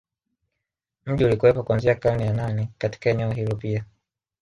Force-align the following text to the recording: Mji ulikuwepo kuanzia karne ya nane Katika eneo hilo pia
Mji 1.05 1.25
ulikuwepo 1.25 1.63
kuanzia 1.63 1.95
karne 1.95 2.25
ya 2.25 2.33
nane 2.33 2.69
Katika 2.77 3.09
eneo 3.09 3.31
hilo 3.31 3.55
pia 3.55 3.85